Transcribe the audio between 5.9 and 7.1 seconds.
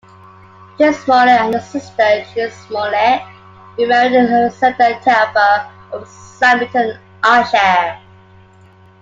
of Symington,